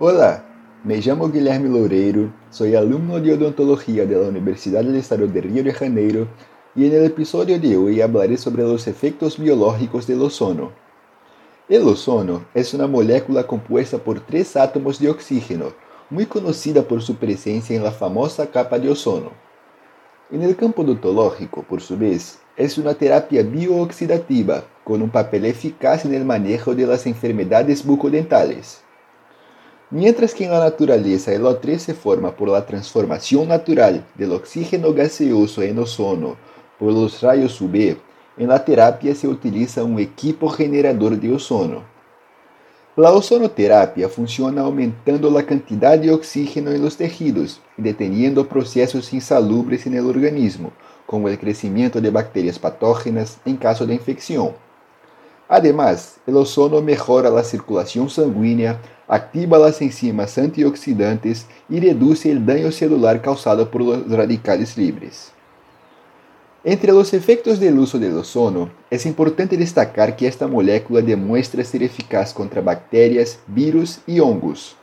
[0.00, 0.44] Olá,
[0.84, 5.70] me chamo Guilherme Loureiro, sou aluno de odontologia da Universidade do Estado de Rio de
[5.70, 6.28] Janeiro
[6.74, 10.72] e no episódio de hoje falaré sobre os efeitos biológicos do sono.
[11.70, 15.72] El ozono é uma molécula composta por três átomos de oxígeno,
[16.10, 19.30] muito conhecida por sua presença na famosa capa de ozono.
[20.28, 26.24] No campo odontológico, por sua vez, é uma terapia biooxidativa, com um papel eficaz no
[26.24, 28.83] manejo de las enfermedades bucodentales.
[29.94, 34.92] Mientras que en la naturaleza el O3 se forma por la transformación natural del oxígeno
[34.92, 36.34] gaseoso en ozono
[36.80, 37.96] por los rayos UV,
[38.36, 41.84] en la terapia se utiliza un equipo generador de ozono.
[42.96, 49.86] La ozonoterapia funciona aumentando la cantidad de oxígeno en los tejidos y deteniendo procesos insalubres
[49.86, 50.72] en el organismo,
[51.06, 54.63] como el crecimiento de bacterias patógenas en caso de infección.
[55.48, 62.72] Además, el ozono mejora la circulación sanguínea, activa las enzimas antioxidantes y reduce el daño
[62.72, 65.32] celular causado por los radicales libres.
[66.66, 71.82] Entre los efectos del uso del ozono, es importante destacar que esta molécula demuestra ser
[71.82, 74.74] eficaz contra bacterias, virus y hongos.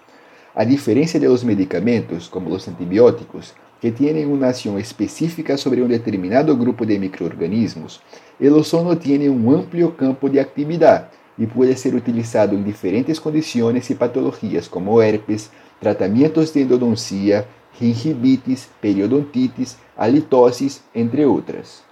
[0.53, 5.89] A diferencia de los medicamentos, como los antibióticos, que tienen una acción específica sobre un
[5.89, 7.99] determinado grupo de microorganismos,
[8.39, 13.89] el ozono tiene un amplio campo de actividad y puede ser utilizado en diferentes condiciones
[13.89, 17.45] y patologías como herpes, tratamientos de endodoncia,
[17.79, 21.83] gingivitis, periodontitis, halitosis, entre otras.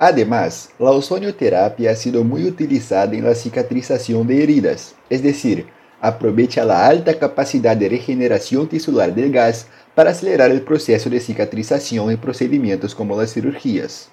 [0.00, 5.66] Además, la ozonioterapia ha sido muy utilizada en la cicatrización de heridas, es decir,
[6.00, 12.10] aprovecha la alta capacidad de regeneración tisular del gas para acelerar el proceso de cicatrización
[12.10, 14.08] en procedimientos como las cirugías.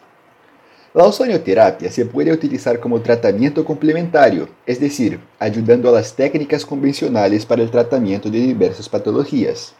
[0.93, 7.45] La ozonioterapia se puede utilizar como tratamiento complementario, es decir, ayudando a las técnicas convencionales
[7.45, 9.75] para el tratamiento de diversas patologías.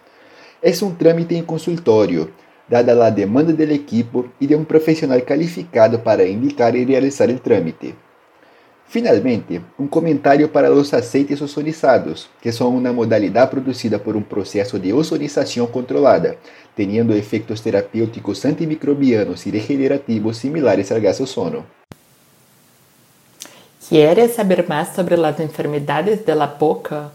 [0.62, 2.30] Es un trámite en consultorio,
[2.70, 7.42] dada la demanda del equipo y de un profesional calificado para indicar y realizar el
[7.42, 7.96] trámite.
[8.90, 14.80] Finalmente, um comentário para os aceites ozonizados, que são uma modalidade produzida por um processo
[14.80, 16.38] de ozonização controlada,
[16.76, 21.64] tendo efeitos terapêuticos antimicrobianos e regenerativos similares ao gás ozono.
[23.88, 27.12] ¿Quieres saber mais sobre as enfermedades da boca?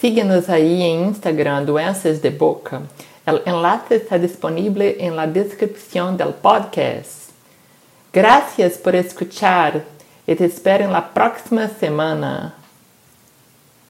[0.00, 2.80] Síguenos aí em Instagram Doenças de Boca.
[3.26, 7.30] O enlace está disponível em la descripción del podcast.
[8.14, 9.84] Gracias por escuchar.
[10.26, 12.54] E te espero na próxima semana.